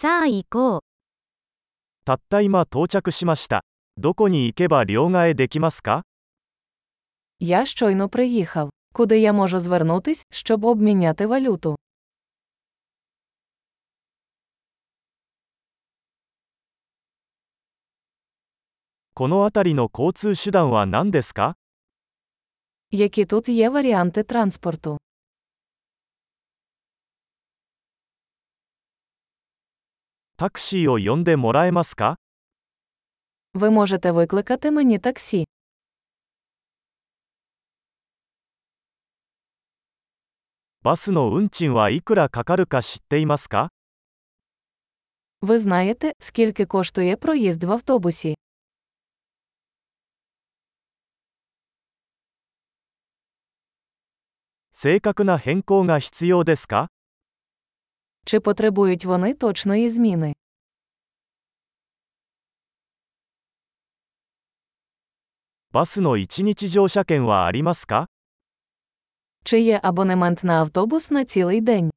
[0.00, 0.79] さあ行こう。
[2.05, 3.63] たった今到着しました。
[3.97, 6.01] どこに行けば両替できますか
[7.39, 8.69] Я щойно приїхав.
[8.93, 11.75] Куди я можу звернутись, щоб обміняти валюту?
[19.13, 21.55] この辺りの交通手段は何ですか
[22.91, 24.97] Які тут є варіанти транспорту?
[30.40, 32.18] タクシーを呼んでもらえますか
[33.54, 35.46] Ви можете викликати мені таксі.
[40.82, 43.70] バスの運賃はいくらかかるか知っていますか
[45.42, 48.36] Ви знаєте, скільки коштує проїзд в автобусі?
[54.70, 56.88] 正確な変更が必要ですか
[58.25, 60.33] Чи потребують вони точної зміни?
[69.43, 71.91] Чи є абонемент на автобус на цілий день?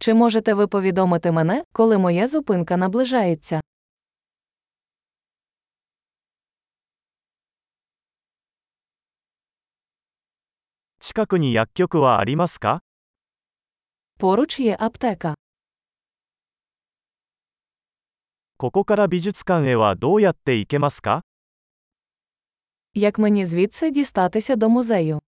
[0.00, 3.60] Чи можете ви повідомити мене, коли моя зупинка наближається?
[11.07, 12.81] 近くに薬局はありますか
[14.19, 15.35] Поруч є аптека.
[18.57, 21.21] ここから美術館へはどうやって行けますか
[22.93, 25.21] Як мені звідси дістатися до музею?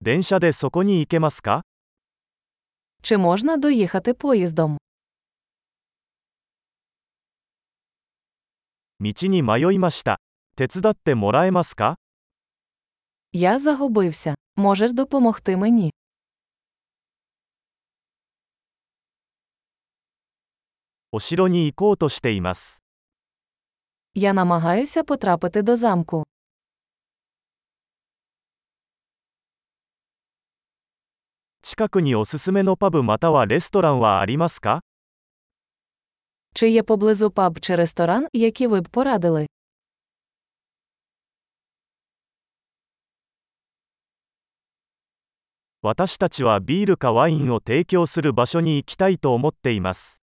[0.00, 1.62] 電車でそこに行けますか
[3.02, 4.78] Чи можна доїхати поїздом?
[9.00, 10.18] 道に迷いました。
[10.56, 11.96] 手伝ってもらえますか
[13.32, 14.34] Я загубився.
[14.56, 15.92] Можеш допомогти мені?
[21.12, 22.82] お城に行こうとしています。
[24.14, 26.24] Я намагаюся потрапити до замку.
[31.62, 34.80] 近くにおすすめのパブまたはレストランはありますか
[36.54, 39.46] Чи є поблизу паб чи ресторан, які ви б порадили?
[45.82, 50.22] 私たちはビールかワインを提供する場所に行きたいと思っています。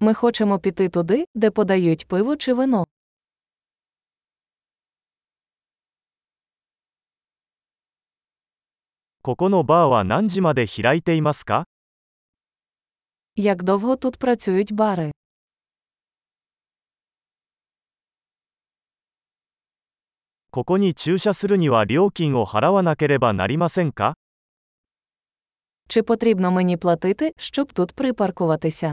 [0.00, 2.86] Ми хочемо піти туди, де подають пиво чи вино.
[9.22, 11.64] ここのバーは何時まで開いていますか
[13.36, 15.12] Як довго тут працюють бари?
[20.54, 24.14] ここに駐車するには料金を払わなければなりませんか
[25.88, 28.92] Чи потрібно мені платити, щоб тут припаркуватися?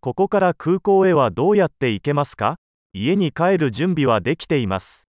[0.00, 2.56] ここから空港へはどうやって行けますか
[2.94, 5.08] 家に帰る準備はできています。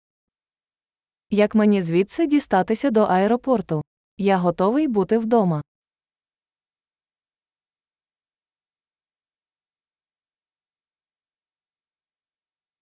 [1.30, 3.82] Як мені звідси дістатися до аеропорту?
[4.18, 5.62] Я готовий бути вдома.